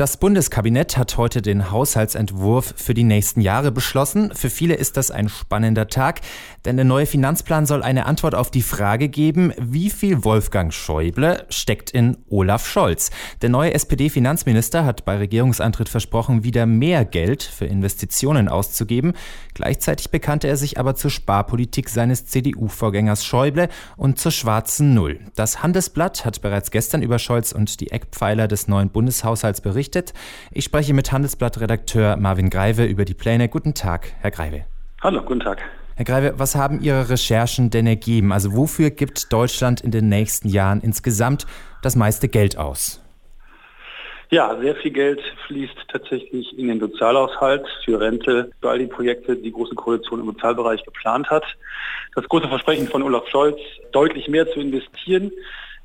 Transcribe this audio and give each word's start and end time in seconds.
Das 0.00 0.16
Bundeskabinett 0.16 0.96
hat 0.96 1.18
heute 1.18 1.42
den 1.42 1.70
Haushaltsentwurf 1.70 2.72
für 2.74 2.94
die 2.94 3.04
nächsten 3.04 3.42
Jahre 3.42 3.70
beschlossen. 3.70 4.34
Für 4.34 4.48
viele 4.48 4.72
ist 4.72 4.96
das 4.96 5.10
ein 5.10 5.28
spannender 5.28 5.88
Tag, 5.88 6.22
denn 6.64 6.76
der 6.76 6.86
neue 6.86 7.04
Finanzplan 7.04 7.66
soll 7.66 7.82
eine 7.82 8.06
Antwort 8.06 8.34
auf 8.34 8.50
die 8.50 8.62
Frage 8.62 9.10
geben, 9.10 9.52
wie 9.58 9.90
viel 9.90 10.24
Wolfgang 10.24 10.72
Schäuble 10.72 11.44
steckt 11.50 11.90
in 11.90 12.16
Olaf 12.30 12.66
Scholz. 12.66 13.10
Der 13.42 13.50
neue 13.50 13.74
SPD-Finanzminister 13.74 14.86
hat 14.86 15.04
bei 15.04 15.18
Regierungsantritt 15.18 15.90
versprochen, 15.90 16.44
wieder 16.44 16.64
mehr 16.64 17.04
Geld 17.04 17.42
für 17.42 17.66
Investitionen 17.66 18.48
auszugeben. 18.48 19.12
Gleichzeitig 19.52 20.10
bekannte 20.10 20.48
er 20.48 20.56
sich 20.56 20.78
aber 20.78 20.94
zur 20.94 21.10
Sparpolitik 21.10 21.90
seines 21.90 22.24
CDU-Vorgängers 22.24 23.22
Schäuble 23.22 23.68
und 23.98 24.18
zur 24.18 24.32
schwarzen 24.32 24.94
Null. 24.94 25.20
Das 25.34 25.62
Handelsblatt 25.62 26.24
hat 26.24 26.40
bereits 26.40 26.70
gestern 26.70 27.02
über 27.02 27.18
Scholz 27.18 27.52
und 27.52 27.80
die 27.80 27.90
Eckpfeiler 27.90 28.48
des 28.48 28.66
neuen 28.66 28.88
Bundeshaushalts 28.88 29.60
berichtet 29.60 29.89
berichtet. 29.90 30.14
Ich 30.52 30.64
spreche 30.64 30.94
mit 30.94 31.12
Handelsblatt-Redakteur 31.12 32.16
Marvin 32.16 32.50
Greive 32.50 32.84
über 32.84 33.04
die 33.04 33.14
Pläne. 33.14 33.48
Guten 33.48 33.74
Tag, 33.74 34.12
Herr 34.20 34.30
Greive. 34.30 34.64
Hallo, 35.02 35.22
guten 35.22 35.40
Tag. 35.40 35.62
Herr 35.96 36.04
Greive, 36.04 36.34
was 36.38 36.54
haben 36.54 36.80
Ihre 36.80 37.10
Recherchen 37.10 37.70
denn 37.70 37.86
ergeben? 37.86 38.32
Also 38.32 38.56
wofür 38.56 38.90
gibt 38.90 39.32
Deutschland 39.32 39.80
in 39.80 39.90
den 39.90 40.08
nächsten 40.08 40.48
Jahren 40.48 40.80
insgesamt 40.80 41.46
das 41.82 41.96
meiste 41.96 42.28
Geld 42.28 42.56
aus? 42.56 43.02
Ja, 44.30 44.56
sehr 44.60 44.76
viel 44.76 44.92
Geld 44.92 45.20
fließt 45.48 45.74
tatsächlich 45.88 46.56
in 46.56 46.68
den 46.68 46.78
Sozialhaushalt 46.78 47.66
für 47.84 48.00
Rente, 48.00 48.50
für 48.60 48.70
all 48.70 48.78
die 48.78 48.86
Projekte, 48.86 49.34
die 49.34 49.42
die 49.42 49.52
Große 49.52 49.74
Koalition 49.74 50.20
im 50.20 50.26
Sozialbereich 50.26 50.84
geplant 50.84 51.28
hat. 51.28 51.44
Das 52.14 52.28
große 52.28 52.46
Versprechen 52.46 52.86
von 52.86 53.02
Olaf 53.02 53.26
Scholz, 53.28 53.58
deutlich 53.90 54.28
mehr 54.28 54.48
zu 54.52 54.60
investieren, 54.60 55.32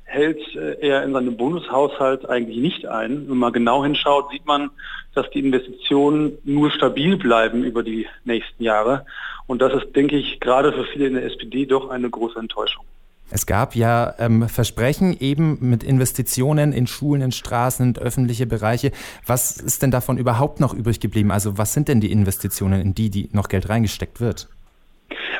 hält 0.06 0.38
äh, 0.54 0.78
er 0.80 1.04
in 1.04 1.12
seinem 1.12 1.36
Bundeshaushalt 1.36 2.28
eigentlich 2.28 2.58
nicht 2.58 2.86
ein. 2.86 3.28
Wenn 3.28 3.36
man 3.36 3.52
genau 3.52 3.84
hinschaut, 3.84 4.30
sieht 4.30 4.46
man, 4.46 4.70
dass 5.14 5.28
die 5.30 5.40
Investitionen 5.40 6.38
nur 6.44 6.70
stabil 6.70 7.16
bleiben 7.16 7.64
über 7.64 7.82
die 7.82 8.06
nächsten 8.24 8.62
Jahre. 8.62 9.04
Und 9.46 9.60
das 9.60 9.72
ist, 9.74 9.94
denke 9.94 10.16
ich, 10.16 10.40
gerade 10.40 10.72
für 10.72 10.84
viele 10.84 11.06
in 11.08 11.14
der 11.14 11.24
SPD 11.24 11.66
doch 11.66 11.90
eine 11.90 12.08
große 12.08 12.38
Enttäuschung. 12.38 12.84
Es 13.28 13.44
gab 13.44 13.74
ja 13.74 14.14
ähm, 14.18 14.48
Versprechen 14.48 15.16
eben 15.18 15.58
mit 15.60 15.82
Investitionen 15.82 16.72
in 16.72 16.86
Schulen, 16.86 17.22
in 17.22 17.32
Straßen, 17.32 17.94
in 17.94 17.98
öffentliche 18.00 18.46
Bereiche. 18.46 18.92
Was 19.26 19.56
ist 19.56 19.82
denn 19.82 19.90
davon 19.90 20.16
überhaupt 20.16 20.60
noch 20.60 20.72
übrig 20.72 21.00
geblieben? 21.00 21.32
Also 21.32 21.58
was 21.58 21.72
sind 21.72 21.88
denn 21.88 22.00
die 22.00 22.12
Investitionen, 22.12 22.80
in 22.80 22.94
die, 22.94 23.10
die 23.10 23.28
noch 23.32 23.48
Geld 23.48 23.68
reingesteckt 23.68 24.20
wird? 24.20 24.48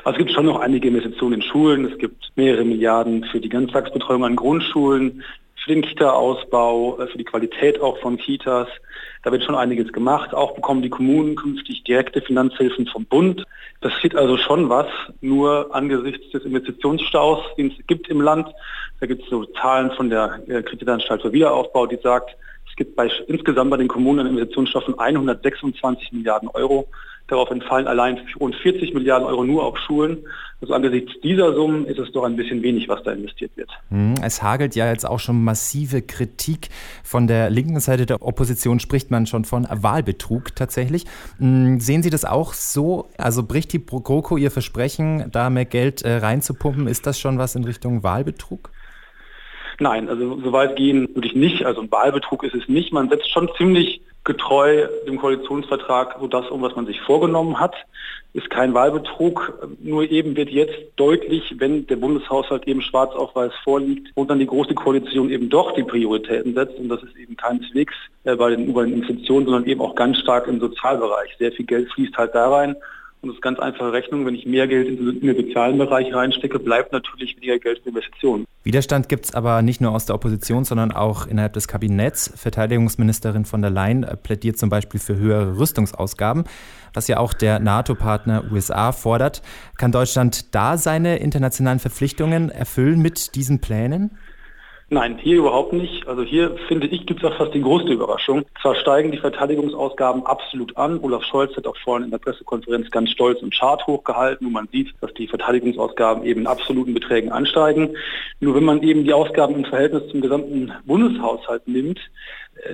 Also 0.06 0.20
es 0.20 0.24
gibt 0.24 0.36
schon 0.36 0.46
noch 0.46 0.60
einige 0.60 0.86
Investitionen 0.86 1.40
in 1.40 1.42
Schulen. 1.42 1.84
Es 1.84 1.98
gibt 1.98 2.30
mehrere 2.36 2.64
Milliarden 2.64 3.24
für 3.24 3.40
die 3.40 3.48
Ganztagsbetreuung 3.48 4.24
an 4.24 4.36
Grundschulen, 4.36 5.24
für 5.56 5.72
den 5.72 5.82
Kita-Ausbau, 5.82 7.00
äh, 7.00 7.08
für 7.08 7.18
die 7.18 7.24
Qualität 7.24 7.80
auch 7.80 7.98
von 7.98 8.16
Kitas. 8.16 8.68
Da 9.24 9.32
wird 9.32 9.42
schon 9.42 9.56
einiges 9.56 9.92
gemacht. 9.92 10.32
Auch 10.32 10.54
bekommen 10.54 10.82
die 10.82 10.90
Kommunen 10.90 11.34
künftig 11.34 11.82
direkte 11.82 12.22
Finanzhilfen 12.22 12.86
vom 12.86 13.04
Bund. 13.06 13.44
Das 13.80 13.92
sieht 14.00 14.14
also 14.14 14.36
schon 14.36 14.68
was, 14.68 14.86
nur 15.22 15.74
angesichts 15.74 16.30
des 16.30 16.44
Investitionsstaus, 16.44 17.40
den 17.58 17.74
es 17.76 17.86
gibt 17.88 18.06
im 18.08 18.20
Land. 18.20 18.46
Da 19.00 19.06
gibt 19.06 19.24
es 19.24 19.28
so 19.28 19.44
Zahlen 19.60 19.90
von 19.90 20.08
der 20.08 20.38
äh, 20.46 20.62
Kreditanstalt 20.62 21.22
für 21.22 21.32
Wiederaufbau, 21.32 21.84
die 21.88 21.98
sagt, 22.00 22.36
es 22.76 22.84
gibt 22.84 22.94
bei, 22.94 23.10
insgesamt 23.26 23.70
bei 23.70 23.78
den 23.78 23.88
Kommunen 23.88 24.20
einen 24.20 24.36
Investitionsstau 24.36 24.80
von 24.82 24.98
126 24.98 26.12
Milliarden 26.12 26.50
Euro. 26.50 26.86
Darauf 27.26 27.50
entfallen 27.50 27.86
allein 27.86 28.20
rund 28.38 28.54
40 28.54 28.92
Milliarden 28.92 29.26
Euro 29.26 29.44
nur 29.44 29.64
auf 29.64 29.78
Schulen. 29.78 30.18
Also 30.60 30.74
angesichts 30.74 31.10
dieser 31.22 31.54
Summen 31.54 31.86
ist 31.86 31.98
es 31.98 32.12
doch 32.12 32.24
ein 32.24 32.36
bisschen 32.36 32.62
wenig, 32.62 32.86
was 32.86 33.02
da 33.02 33.12
investiert 33.12 33.56
wird. 33.56 33.70
Hm, 33.88 34.16
es 34.22 34.42
hagelt 34.42 34.76
ja 34.76 34.90
jetzt 34.90 35.06
auch 35.06 35.20
schon 35.20 35.42
massive 35.42 36.02
Kritik. 36.02 36.68
Von 37.02 37.26
der 37.26 37.48
linken 37.48 37.80
Seite 37.80 38.04
der 38.04 38.20
Opposition 38.20 38.78
spricht 38.78 39.10
man 39.10 39.24
schon 39.24 39.46
von 39.46 39.66
Wahlbetrug 39.70 40.54
tatsächlich. 40.54 41.06
Hm, 41.38 41.80
sehen 41.80 42.02
Sie 42.02 42.10
das 42.10 42.26
auch 42.26 42.52
so? 42.52 43.08
Also 43.16 43.42
bricht 43.42 43.72
die 43.72 43.84
GroKo 43.84 44.36
ihr 44.36 44.50
Versprechen, 44.50 45.30
da 45.32 45.48
mehr 45.48 45.64
Geld 45.64 46.02
äh, 46.02 46.16
reinzupumpen? 46.18 46.88
Ist 46.88 47.06
das 47.06 47.18
schon 47.18 47.38
was 47.38 47.54
in 47.54 47.64
Richtung 47.64 48.02
Wahlbetrug? 48.02 48.70
Nein, 49.78 50.08
also 50.08 50.40
so 50.40 50.52
weit 50.52 50.76
gehen 50.76 51.08
würde 51.14 51.28
ich 51.28 51.34
nicht. 51.34 51.66
Also 51.66 51.82
ein 51.82 51.90
Wahlbetrug 51.90 52.44
ist 52.44 52.54
es 52.54 52.68
nicht. 52.68 52.92
Man 52.92 53.08
setzt 53.08 53.30
schon 53.30 53.50
ziemlich 53.56 54.00
getreu 54.24 54.88
dem 55.06 55.18
Koalitionsvertrag 55.18 56.16
so 56.20 56.26
das 56.26 56.48
um, 56.50 56.60
was 56.60 56.74
man 56.74 56.86
sich 56.86 57.00
vorgenommen 57.00 57.60
hat. 57.60 57.74
Ist 58.32 58.50
kein 58.50 58.74
Wahlbetrug, 58.74 59.66
nur 59.80 60.10
eben 60.10 60.36
wird 60.36 60.50
jetzt 60.50 60.74
deutlich, 60.96 61.54
wenn 61.58 61.86
der 61.86 61.96
Bundeshaushalt 61.96 62.66
eben 62.66 62.82
schwarz 62.82 63.14
auf 63.14 63.34
weiß 63.34 63.52
vorliegt 63.64 64.08
und 64.14 64.28
dann 64.28 64.40
die 64.40 64.46
Große 64.46 64.74
Koalition 64.74 65.30
eben 65.30 65.48
doch 65.48 65.72
die 65.72 65.84
Prioritäten 65.84 66.52
setzt 66.52 66.78
und 66.78 66.88
das 66.88 67.02
ist 67.02 67.16
eben 67.16 67.36
keineswegs 67.36 67.94
äh, 68.24 68.36
bei 68.36 68.50
den, 68.50 68.74
bei 68.74 68.84
den 68.84 68.94
Investitionen, 68.94 69.46
sondern 69.46 69.64
eben 69.64 69.80
auch 69.80 69.94
ganz 69.94 70.18
stark 70.18 70.48
im 70.48 70.60
Sozialbereich. 70.60 71.34
Sehr 71.38 71.52
viel 71.52 71.64
Geld 71.64 71.90
fließt 71.92 72.16
halt 72.18 72.34
da 72.34 72.50
rein 72.50 72.76
und 73.26 73.32
das 73.32 73.38
ist 73.38 73.42
ganz 73.42 73.58
einfache 73.58 73.92
Rechnung. 73.92 74.24
Wenn 74.24 74.34
ich 74.34 74.46
mehr 74.46 74.66
Geld 74.66 74.88
in 74.88 75.20
den 75.20 75.36
sozialen 75.36 75.78
Bereich 75.78 76.14
reinstecke, 76.14 76.58
bleibt 76.58 76.92
natürlich 76.92 77.36
weniger 77.36 77.58
Geld 77.58 77.80
für 77.82 77.88
Investitionen. 77.88 78.46
Widerstand 78.62 79.08
gibt 79.08 79.26
es 79.26 79.34
aber 79.34 79.62
nicht 79.62 79.80
nur 79.80 79.92
aus 79.92 80.06
der 80.06 80.14
Opposition, 80.14 80.64
sondern 80.64 80.92
auch 80.92 81.26
innerhalb 81.26 81.52
des 81.52 81.68
Kabinetts. 81.68 82.32
Verteidigungsministerin 82.36 83.44
von 83.44 83.62
der 83.62 83.70
Leyen 83.70 84.04
äh, 84.04 84.16
plädiert 84.16 84.58
zum 84.58 84.70
Beispiel 84.70 85.00
für 85.00 85.16
höhere 85.16 85.58
Rüstungsausgaben, 85.58 86.44
was 86.94 87.08
ja 87.08 87.18
auch 87.18 87.32
der 87.32 87.58
NATO-Partner 87.58 88.44
USA 88.50 88.92
fordert. 88.92 89.42
Kann 89.76 89.92
Deutschland 89.92 90.54
da 90.54 90.78
seine 90.78 91.18
internationalen 91.18 91.78
Verpflichtungen 91.78 92.50
erfüllen 92.50 93.00
mit 93.00 93.34
diesen 93.34 93.60
Plänen? 93.60 94.16
Nein, 94.88 95.18
hier 95.18 95.38
überhaupt 95.38 95.72
nicht. 95.72 96.06
Also 96.06 96.22
hier 96.22 96.56
finde 96.68 96.86
ich, 96.86 97.06
gibt 97.06 97.20
es 97.20 97.28
auch 97.28 97.36
fast 97.36 97.52
die 97.52 97.60
größte 97.60 97.92
Überraschung. 97.92 98.44
Zwar 98.62 98.76
steigen 98.76 99.10
die 99.10 99.18
Verteidigungsausgaben 99.18 100.24
absolut 100.24 100.76
an. 100.76 101.00
Olaf 101.00 101.24
Scholz 101.24 101.56
hat 101.56 101.66
auch 101.66 101.76
vorhin 101.78 102.04
in 102.04 102.12
der 102.12 102.18
Pressekonferenz 102.18 102.88
ganz 102.92 103.10
stolz 103.10 103.42
einen 103.42 103.50
Chart 103.50 103.84
hochgehalten, 103.88 104.46
wo 104.46 104.50
man 104.50 104.68
sieht, 104.70 104.94
dass 105.00 105.12
die 105.14 105.26
Verteidigungsausgaben 105.26 106.22
eben 106.24 106.42
in 106.42 106.46
absoluten 106.46 106.94
Beträgen 106.94 107.32
ansteigen. 107.32 107.96
Nur 108.38 108.54
wenn 108.54 108.62
man 108.62 108.80
eben 108.84 109.02
die 109.02 109.12
Ausgaben 109.12 109.56
im 109.56 109.64
Verhältnis 109.64 110.08
zum 110.12 110.20
gesamten 110.20 110.72
Bundeshaushalt 110.84 111.66
nimmt, 111.66 111.98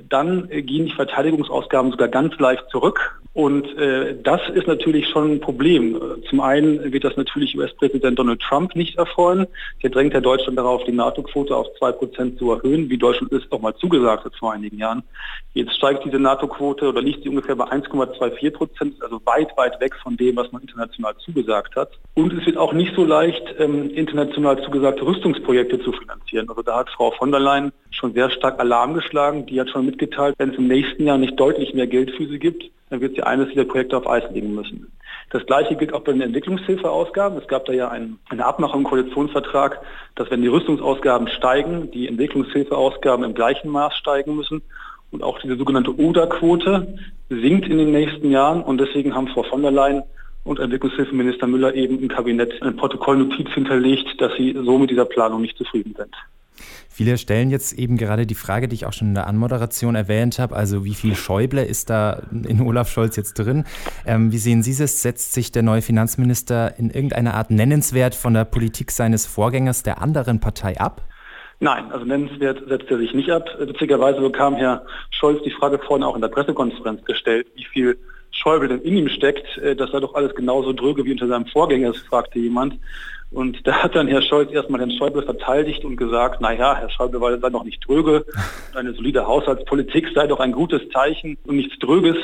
dann 0.09 0.49
gehen 0.49 0.87
die 0.87 0.93
Verteidigungsausgaben 0.93 1.91
sogar 1.91 2.09
ganz 2.09 2.39
leicht 2.39 2.65
zurück. 2.71 3.21
Und 3.35 3.67
äh, 3.79 4.15
das 4.23 4.41
ist 4.51 4.67
natürlich 4.67 5.09
schon 5.09 5.33
ein 5.33 5.41
Problem. 5.41 5.99
Zum 6.29 6.41
einen 6.41 6.93
wird 6.93 7.05
das 7.05 7.17
natürlich 7.17 7.57
US-Präsident 7.57 8.19
Donald 8.19 8.43
Trump 8.43 8.77
nicht 8.77 8.99
erfreuen. 8.99 9.47
Der 9.83 9.89
drängt 9.89 10.13
ja 10.13 10.21
Deutschland 10.21 10.59
darauf, 10.59 10.85
die 10.85 10.93
NATO-Quote 10.93 11.57
auf 11.57 11.67
2% 11.81 12.37
zu 12.37 12.53
erhöhen, 12.53 12.91
wie 12.91 12.99
Deutschland 12.99 13.33
es 13.33 13.51
auch 13.51 13.61
mal 13.61 13.75
zugesagt 13.77 14.27
hat 14.27 14.35
vor 14.37 14.53
einigen 14.53 14.77
Jahren. 14.77 15.03
Jetzt 15.55 15.75
steigt 15.77 16.05
diese 16.05 16.19
NATO-Quote 16.19 16.89
oder 16.89 17.01
liegt 17.01 17.23
sie 17.23 17.31
ungefähr 17.31 17.57
bei 17.57 17.65
1,24 17.65 18.51
Prozent, 18.51 19.03
also 19.03 19.21
weit, 19.25 19.49
weit 19.57 19.81
weg 19.81 19.95
von 20.03 20.17
dem, 20.19 20.37
was 20.37 20.53
man 20.53 20.61
international 20.61 21.15
zugesagt 21.25 21.75
hat. 21.75 21.91
Und 22.15 22.35
es 22.35 22.45
wird 22.45 22.59
auch 22.59 22.75
nicht 22.75 22.95
so 22.95 23.05
leicht, 23.05 23.43
ähm, 23.59 23.91
international 23.91 24.63
zugesagte 24.63 25.07
Rüstungsprojekte 25.07 25.81
zu 25.83 25.93
finanzieren. 25.93 26.51
Also 26.51 26.61
da 26.61 26.81
hat 26.81 26.91
Frau 26.91 27.11
von 27.13 27.31
der 27.31 27.41
Leyen 27.41 27.73
schon 27.91 28.13
sehr 28.13 28.31
stark 28.31 28.61
Alarm 28.61 28.93
geschlagen. 28.93 29.47
Die 29.47 29.59
hat 29.59 29.71
schon 29.71 29.82
mitgeteilt, 29.83 30.35
wenn 30.39 30.51
es 30.51 30.59
im 30.59 30.69
nächsten 30.69 31.07
Jahr 31.07 31.19
nicht 31.19 31.39
deutlich 31.39 31.75
mehr 31.75 31.87
Geld 31.87 32.11
für 32.13 32.27
sie 32.27 32.39
gibt, 32.39 32.71
dann 32.91 33.01
wird 33.01 33.15
sie 33.15 33.23
eines 33.23 33.49
dieser 33.49 33.65
Projekte 33.65 33.97
auf 33.97 34.09
Eis 34.09 34.25
legen 34.33 34.55
müssen. 34.55 34.93
Das 35.31 35.47
Gleiche 35.47 35.77
gilt 35.77 35.95
auch 35.95 36.03
bei 36.03 36.13
den 36.13 36.21
Entwicklungshilfeausgaben. 36.21 37.39
Es 37.39 37.49
gab 37.49 37.65
da 37.65 37.73
ja 37.73 37.89
ein, 37.89 38.19
eine 38.29 38.45
Abmachung 38.45 38.81
im 38.81 38.87
Koalitionsvertrag, 38.87 39.81
dass 40.15 40.31
wenn 40.31 40.43
die 40.43 40.49
Rüstungsausgaben 40.49 41.29
steigen, 41.29 41.91
die 41.91 42.07
Entwicklungshilfeausgaben 42.07 43.25
im 43.25 43.33
gleichen 43.33 43.71
Maß 43.71 43.97
steigen 43.97 44.37
müssen. 44.37 44.61
Und 45.11 45.23
auch 45.23 45.39
diese 45.41 45.57
sogenannte 45.57 45.99
ODA-Quote 45.99 46.99
sinkt 47.31 47.67
in 47.67 47.79
den 47.79 47.93
nächsten 47.93 48.31
Jahren. 48.31 48.63
Und 48.63 48.79
deswegen 48.79 49.15
haben 49.15 49.29
Frau 49.29 49.43
von 49.45 49.63
der 49.63 49.71
Leyen 49.71 50.03
und 50.45 50.59
Entwicklungshilfeminister 50.59 51.47
Müller 51.47 51.75
eben 51.75 51.99
im 51.99 52.09
Kabinett 52.09 52.61
eine 52.61 52.73
Protokollnotiz 52.73 53.49
hinterlegt, 53.55 54.21
dass 54.21 54.35
sie 54.37 54.53
so 54.53 54.77
mit 54.77 54.91
dieser 54.91 55.07
Planung 55.07 55.41
nicht 55.41 55.57
zufrieden 55.57 55.95
sind. 55.97 56.15
Viele 56.95 57.17
stellen 57.17 57.51
jetzt 57.51 57.73
eben 57.73 57.97
gerade 57.97 58.27
die 58.27 58.35
Frage, 58.35 58.69
die 58.69 58.75
ich 58.75 58.85
auch 58.85 58.93
schon 58.93 59.09
in 59.09 59.15
der 59.15 59.27
Anmoderation 59.27 59.95
erwähnt 59.95 60.39
habe, 60.39 60.55
also 60.55 60.85
wie 60.85 60.93
viel 60.93 61.17
Schäuble 61.17 61.65
ist 61.65 61.89
da 61.89 62.23
in 62.31 62.61
Olaf 62.61 62.91
Scholz 62.91 63.17
jetzt 63.17 63.33
drin? 63.39 63.65
Ähm, 64.05 64.31
wie 64.31 64.37
sehen 64.37 64.63
Sie 64.63 64.73
es? 64.73 65.01
Setzt 65.01 65.33
sich 65.33 65.51
der 65.53 65.63
neue 65.63 65.81
Finanzminister 65.81 66.79
in 66.79 66.91
irgendeiner 66.91 67.33
Art 67.33 67.51
nennenswert 67.51 68.15
von 68.15 68.35
der 68.35 68.45
Politik 68.45 68.91
seines 68.91 69.25
Vorgängers 69.25 69.83
der 69.83 70.03
anderen 70.03 70.41
Partei 70.41 70.79
ab? 70.79 71.01
Nein, 71.61 71.91
also 71.93 72.05
nennenswert 72.05 72.63
setzt 72.69 72.91
er 72.91 72.99
sich 72.99 73.15
nicht 73.15 73.31
ab. 73.31 73.49
Witzigerweise 73.59 74.21
bekam 74.21 74.57
Herr 74.57 74.85
Scholz 75.13 75.43
die 75.45 75.51
Frage 75.51 75.79
vorhin 75.79 76.05
auch 76.05 76.15
in 76.15 76.21
der 76.21 76.29
Pressekonferenz 76.29 77.03
gestellt, 77.07 77.47
wie 77.55 77.65
viel 77.65 77.97
Schäuble 78.33 78.69
denn 78.69 78.83
in 78.83 78.99
ihm 78.99 79.09
steckt. 79.09 79.57
Äh, 79.59 79.75
das 79.77 79.93
sei 79.93 80.01
doch 80.01 80.15
alles 80.15 80.35
genauso 80.35 80.75
dröge 80.75 81.07
wie 81.07 81.13
unter 81.13 81.29
seinem 81.29 81.47
Vorgänger, 81.47 81.95
fragte 81.95 82.39
jemand. 82.39 82.79
Und 83.33 83.67
da 83.67 83.83
hat 83.83 83.95
dann 83.95 84.09
Herr 84.09 84.21
Scholz 84.21 84.53
erstmal 84.53 84.81
Herrn 84.81 84.91
Schäuble 84.91 85.23
verteidigt 85.23 85.85
und 85.85 85.97
gesagt, 85.97 86.41
naja, 86.43 86.77
Herr 86.77 86.91
Schäuble 86.91 87.39
sei 87.41 87.51
doch 87.51 87.65
nicht 87.65 87.87
dröge. 87.87 88.27
Eine 88.75 88.93
solide 88.93 89.27
Haushaltspolitik 89.27 90.09
sei 90.15 90.27
doch 90.27 90.41
ein 90.41 90.53
gutes 90.53 90.83
Zeichen 90.91 91.39
und 91.47 91.57
nichts 91.57 91.79
Dröges. 91.79 92.17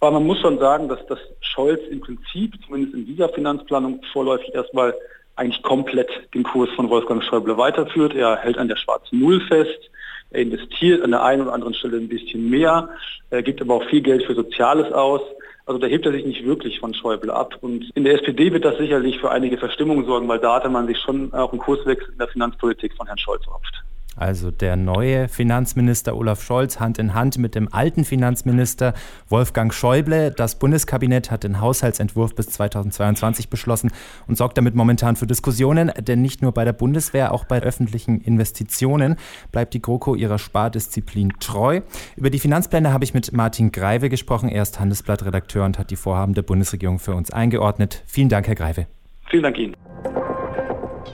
Aber 0.00 0.12
man 0.12 0.26
muss 0.26 0.40
schon 0.40 0.58
sagen, 0.58 0.88
dass 0.88 1.04
das 1.06 1.18
Scholz 1.40 1.80
im 1.90 2.00
Prinzip, 2.00 2.54
zumindest 2.64 2.94
in 2.94 3.06
dieser 3.06 3.28
Finanzplanung, 3.28 4.00
vorläufig 4.12 4.54
erstmal 4.54 4.94
eigentlich 5.36 5.62
komplett 5.62 6.08
den 6.34 6.42
Kurs 6.42 6.70
von 6.74 6.88
Wolfgang 6.88 7.22
Schäuble 7.22 7.58
weiterführt. 7.58 8.14
Er 8.14 8.36
hält 8.36 8.56
an 8.56 8.68
der 8.68 8.76
schwarzen 8.76 9.20
Null 9.20 9.42
fest. 9.48 9.90
Er 10.30 10.42
investiert 10.42 11.02
an 11.02 11.10
der 11.10 11.22
einen 11.22 11.42
oder 11.42 11.52
anderen 11.52 11.74
Stelle 11.74 11.98
ein 11.98 12.08
bisschen 12.08 12.50
mehr, 12.50 12.88
er 13.30 13.42
gibt 13.42 13.60
aber 13.60 13.74
auch 13.74 13.84
viel 13.84 14.02
Geld 14.02 14.24
für 14.24 14.34
Soziales 14.34 14.92
aus. 14.92 15.20
Also 15.66 15.80
da 15.80 15.88
hebt 15.88 16.06
er 16.06 16.12
sich 16.12 16.24
nicht 16.24 16.44
wirklich 16.44 16.78
von 16.78 16.94
Schäuble 16.94 17.34
ab. 17.34 17.58
Und 17.60 17.90
in 17.94 18.04
der 18.04 18.14
SPD 18.14 18.52
wird 18.52 18.64
das 18.64 18.78
sicherlich 18.78 19.18
für 19.18 19.32
einige 19.32 19.58
Verstimmung 19.58 20.04
sorgen, 20.06 20.28
weil 20.28 20.38
da 20.38 20.54
hatte 20.54 20.68
man 20.68 20.86
sich 20.86 20.98
schon 20.98 21.34
auch 21.34 21.50
einen 21.50 21.60
Kurswechsel 21.60 22.12
in 22.12 22.18
der 22.18 22.28
Finanzpolitik 22.28 22.94
von 22.96 23.06
Herrn 23.06 23.18
Scholz 23.18 23.44
erhofft. 23.46 23.82
Also 24.16 24.50
der 24.50 24.76
neue 24.76 25.28
Finanzminister 25.28 26.16
Olaf 26.16 26.42
Scholz 26.42 26.80
Hand 26.80 26.98
in 26.98 27.12
Hand 27.12 27.36
mit 27.36 27.54
dem 27.54 27.72
alten 27.72 28.04
Finanzminister 28.04 28.94
Wolfgang 29.28 29.72
Schäuble. 29.72 30.30
Das 30.30 30.58
Bundeskabinett 30.58 31.30
hat 31.30 31.44
den 31.44 31.60
Haushaltsentwurf 31.60 32.34
bis 32.34 32.48
2022 32.48 33.50
beschlossen 33.50 33.92
und 34.26 34.38
sorgt 34.38 34.56
damit 34.56 34.74
momentan 34.74 35.16
für 35.16 35.26
Diskussionen, 35.26 35.92
denn 36.00 36.22
nicht 36.22 36.40
nur 36.40 36.52
bei 36.52 36.64
der 36.64 36.72
Bundeswehr, 36.72 37.32
auch 37.32 37.44
bei 37.44 37.62
öffentlichen 37.62 38.20
Investitionen 38.22 39.16
bleibt 39.52 39.74
die 39.74 39.82
GroKo 39.82 40.14
ihrer 40.14 40.38
Spardisziplin 40.38 41.34
treu. 41.38 41.82
Über 42.16 42.30
die 42.30 42.38
Finanzpläne 42.38 42.92
habe 42.92 43.04
ich 43.04 43.12
mit 43.12 43.32
Martin 43.32 43.70
Greive 43.70 44.08
gesprochen. 44.08 44.48
Er 44.48 44.62
ist 44.62 44.80
Handelsblattredakteur 44.80 45.64
und 45.64 45.78
hat 45.78 45.90
die 45.90 45.96
Vorhaben 45.96 46.32
der 46.32 46.42
Bundesregierung 46.42 46.98
für 46.98 47.14
uns 47.14 47.30
eingeordnet. 47.30 48.02
Vielen 48.06 48.30
Dank, 48.30 48.48
Herr 48.48 48.54
Greive. 48.54 48.86
Vielen 49.28 49.42
Dank 49.42 49.58
Ihnen. 49.58 49.76